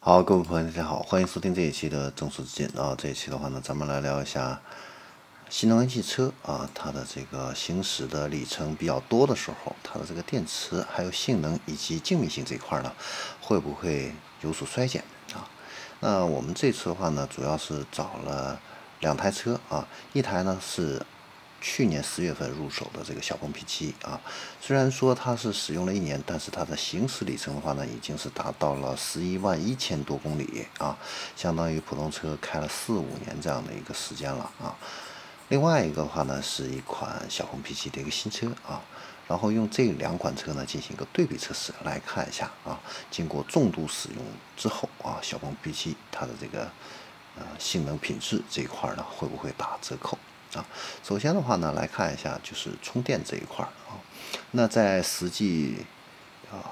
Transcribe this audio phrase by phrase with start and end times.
[0.00, 2.94] 好，各位朋友，大家好，欢迎收听这一期的正说之见啊。
[2.96, 4.60] 这一期的话呢，咱们来聊一下
[5.50, 12.92] 新能源汽车啊，它的这个行驶的里程比较多的时候，它的这个电池还有性能以及静谧性这一块呢，
[13.40, 15.02] 会不会有所衰减
[15.34, 15.50] 啊？
[15.98, 18.58] 那我们这次的话呢，主要是找了
[19.00, 21.04] 两台车啊，一台呢是。
[21.60, 24.20] 去年十月份入手的这个小鹏 P7 啊，
[24.60, 30.96] 虽然说它是使用了一年，但是它的行驶里程的话呢，已经是达到了十一万一千多公里啊，
[31.34, 34.76] 相当于普通车开了四五年这样的一个时间了啊。
[35.48, 38.80] 另外一个的话呢，是一款小鹏 P7 的一个新车啊，
[39.26, 42.78] 然后用这两款车呢进行一个对比测试，来看一下啊，
[43.10, 44.24] 经过重度使用
[44.56, 46.70] 之后啊，小鹏 P7 它的这个
[47.36, 50.16] 呃性能品质这一块呢，会不会打折扣？
[50.54, 50.64] 啊，
[51.04, 54.00] 首先的话呢，来看一下就是充电这一块儿啊。
[54.52, 55.76] 那在实际
[56.50, 56.64] 啊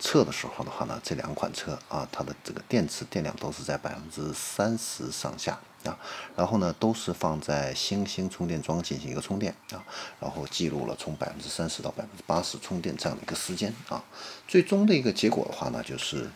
[0.00, 5.96] 测的时候的话呢，这两款车啊，它的这个电池电量都是在百分之三十上下啊。
[6.34, 9.82] 然后呢，都是放在星星充电桩进行一个充电啊，
[10.18, 14.02] 然后记录了从百分之三十到百分之八十充电这样的一个时间啊。
[14.48, 16.28] 最终的一个结果的话呢，就是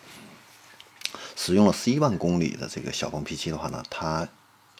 [1.35, 4.29] 使用了十一万公里的这个小鹏 P7 的话呢，它。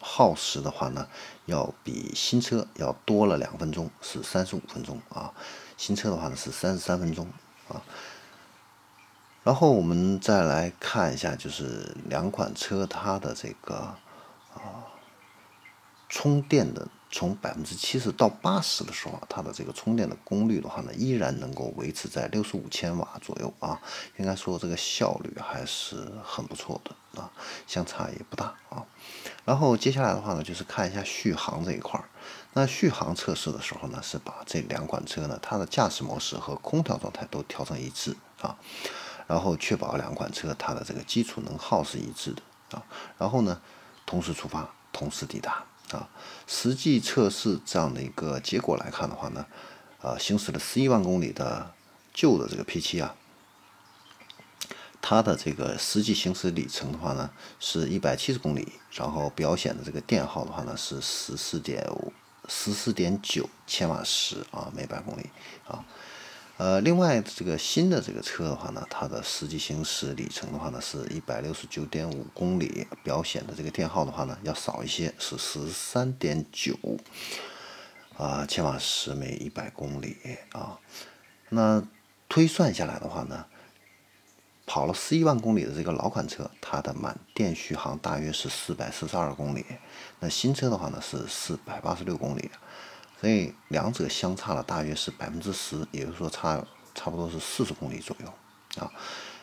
[0.01, 1.07] 耗时的话呢，
[1.45, 5.33] 要比新车要多了两分钟，是三十五分钟啊。
[5.75, 7.27] 新车的话呢是三十三分钟
[7.69, 7.81] 啊。
[9.43, 13.75] 然后我们再来看一下，就是两款车它的这个
[14.53, 14.85] 啊
[16.09, 16.87] 充电的。
[17.09, 23.81] 从百分之七十到八十的时候，它的这个充电的功率的话呢，依然能够维持在六十五千瓦左右啊，
[24.17, 27.31] 应该说这个效率还是很不错的啊，
[27.67, 28.85] 相差也不大啊。
[29.45, 32.09] 然后接下来的话呢，就是看一下续航这一块儿。
[32.53, 38.57] 那续航测试的时候呢，是把这两款车呢，它的驾驶模式和空调状态都调成一致啊，
[39.27, 42.83] 然后确保两款车它的这个基础能耗是一致的啊。
[43.17, 43.61] 然后呢，
[44.05, 45.63] 同时出发，同时抵达。
[45.93, 46.09] 啊，
[46.47, 49.45] 实际测试这样的一个结果来看的话呢，
[50.01, 51.71] 啊，行驶了十一万公里的
[52.13, 53.15] 旧的这个 P7 啊，
[55.01, 62.11] 它的这个实际行驶里程的话呢，是一百七十公里，然后表显的这个电耗的话呢是十四点五
[62.47, 65.29] 十四点九千瓦时啊每百公里
[65.67, 65.85] 啊。
[66.57, 76.75] 呃，另外这个新的这个车的话呢，它的实际行驶里程的话呢，是一百六十九点五公里，表显的这个电耗的话呢，要少一些，是十三点九
[78.17, 80.17] 啊千瓦时每一百公里
[80.51, 80.79] 啊。
[81.49, 81.83] 那
[82.27, 83.45] 推算下来的话呢，
[84.67, 89.65] 跑了十一万公里的这个老款车，它的满电续航大约是四百四十二公里，
[90.19, 92.51] 那新车的话呢是四百八十六公里。
[93.19, 96.63] 所以两者相差了大约是百分之十，也就是说差
[96.93, 98.31] 差不多是四十公里左右
[98.79, 98.91] 啊。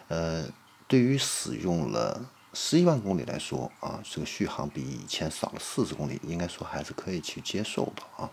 [0.06, 0.46] 呃，
[0.86, 8.30] 对于使用了十一万公里来说啊，这个续航比以前少了四十公里，应该说还是可以去接受的啊。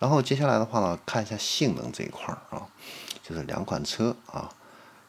[0.00, 2.66] 然后接下来的话呢，看一下性能这一块儿啊，
[3.22, 4.50] 就是两款车啊，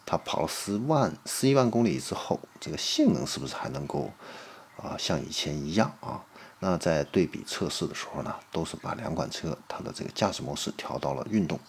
[0.05, 4.11] 它跑了十万十一万公里之后，这个性能是不是还能够
[4.77, 6.23] 啊像以前一样啊？
[6.59, 11.59] 那在对比测试的时候呢，都是把两款车它的这个驾驶模式调到了运动，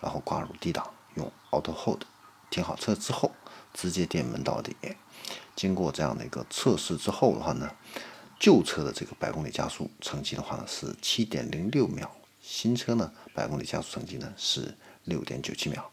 [0.00, 2.02] 然后挂入低档，用 Auto Hold
[2.48, 3.32] 停好车之后，
[3.74, 4.76] 直接电门到底。
[5.56, 7.68] 经过这样的一个测试之后的话呢，
[8.38, 15.90] 旧车的这个百公里加速成绩的话呢是七点零六秒，新车呢百公里加速成绩呢是六点九七秒。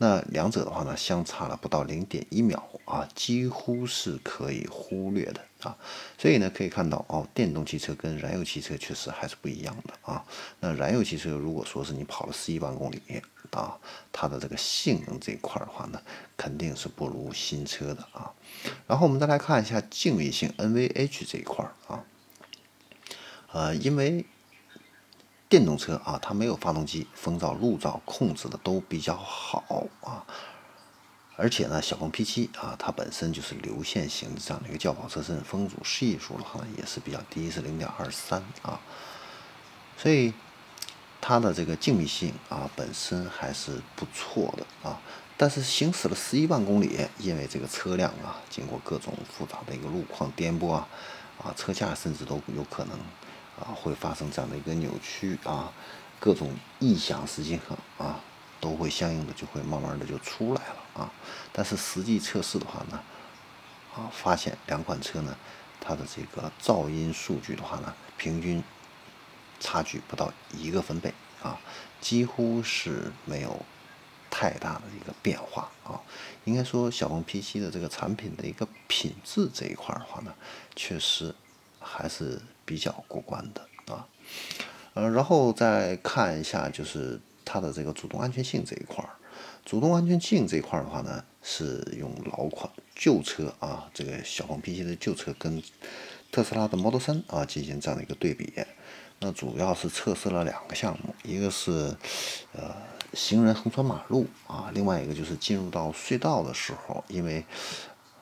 [0.00, 5.76] 那两者的话呢，相差了不到零点一秒啊，几乎是可以忽略的啊。
[6.16, 10.24] 所以呢，可以看到哦，电动汽车跟燃油汽车确实还是不一样的啊。
[10.60, 13.02] 那燃油汽车如果说是你跑了十一万公里
[13.50, 13.76] 啊，
[14.12, 16.00] 它的这个性能这一块的话呢，
[16.36, 18.32] 肯定是不如新车的啊。
[18.86, 22.04] 然后我们再来看一下静谧性 NVH 这一块啊，
[23.52, 24.24] 呃，因为。
[25.48, 30.26] 电动车啊，它没有发动机，风噪、路噪控制的都比较好啊。
[31.36, 38.80] 而且呢，小鹏 P7 啊，它本身就是流线型的这样的一个轿跑车身，风阻系数的话也是比较低，是零点二三啊。
[39.96, 40.34] 所以
[41.20, 45.00] 它的这个静谧性啊，本身还是不错的啊。
[45.36, 50.88] 但是行驶了十一万公里，因为这个车辆啊，经过各种复杂的一个路况颠簸啊，
[51.40, 52.98] 啊，车架甚至都有可能。
[53.60, 55.72] 啊，会发生这样的一个扭曲啊，
[56.20, 58.20] 各种异响，实际上啊，
[58.60, 61.12] 都会相应的就会慢慢的就出来了啊。
[61.52, 63.02] 但是实际测试的话呢，
[63.94, 65.36] 啊，发现两款车呢，
[65.80, 68.62] 它的这个噪音数据的话呢，平均
[69.60, 71.12] 差距不到一个分贝
[71.42, 71.58] 啊，
[72.00, 73.64] 几乎是没有
[74.30, 76.00] 太大的一个变化啊。
[76.44, 80.32] 应该说，小鹏 P7 的这个产品的一个品质这一块的话呢，
[80.76, 81.34] 确实
[81.80, 84.06] 还是比较过关的啊。
[84.94, 89.10] 呃，然后再看一下，就是它的这个主动安全性这一块儿。
[89.64, 95.62] 主动安全性这一块儿的话呢，是用老款旧车啊，这个小鹏 P7 的旧车跟
[96.32, 98.52] 特斯拉的 Model 三啊进行这样的一个对比。
[99.20, 101.94] 那主要是测试了两个项目，一个是
[102.52, 102.74] 呃
[103.12, 107.44] 行人横穿马路啊，另外一个就是进入到隧道的时候，因为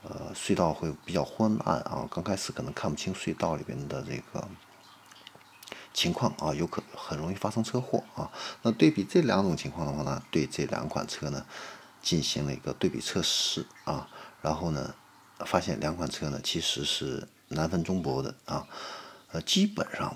[0.08, 4.48] 呃隧道会比较昏暗啊，刚开始可能看不清隧道里边的这个。
[5.92, 8.30] 情况啊，有可很容易发生车祸啊。
[8.60, 11.46] 那对比这两种情况的话呢，对这两款车呢
[12.02, 14.06] 进行了一个对比测试啊，
[14.42, 14.94] 然后呢
[15.46, 18.68] 发现两款车呢其实是难分中博的啊。
[19.32, 20.14] 呃，基本上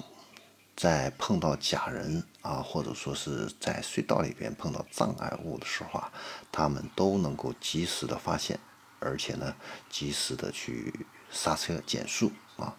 [0.76, 6.12] 在碰到假人啊，或者说是在隧道里边碰到障碍物的时候啊，
[6.52, 8.60] 他们都能够及时的发现，
[9.00, 9.56] 而且呢
[9.88, 12.76] 及时的去刹车减速啊。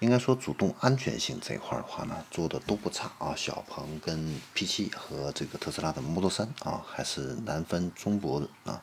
[0.00, 3.34] 应该说，主动安全性这一块的话呢，做的都不差啊。
[3.34, 8.80] 小鹏跟 P7 和这个特斯拉的 Model 3啊，还是难分中博的啊。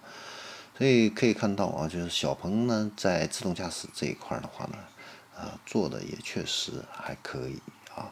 [0.77, 4.77] 所以可以看到啊，就是小鹏呢，在自动驾驶这一块的话呢，
[5.37, 7.61] 啊，做的也确实还可以
[7.95, 8.11] 啊。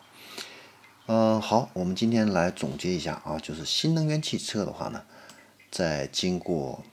[1.07, 5.03] 嗯，好，我们今天来总结一下啊，就是新能源汽车的话呢，
[5.69, 6.85] 在经过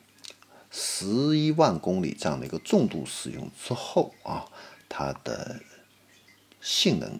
[0.70, 4.46] 十一万公里这样的一个重度使用之后啊，
[4.88, 5.60] 它的
[6.60, 7.18] 性能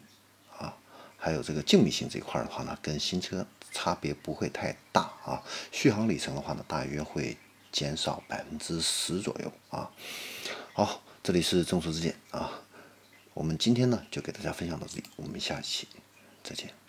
[0.57, 0.77] 啊，
[1.17, 5.43] 还有这个静谧性这一块的话呢，跟新车差别不会太大啊。
[5.73, 7.37] 续航里程的话呢，大约会
[7.73, 9.91] 减少百分之十左右啊。
[10.73, 12.63] 好，这里是众说之见啊。
[13.35, 15.89] 我们今天呢就给大家分享到这里，我们下期
[16.45, 16.80] 再见。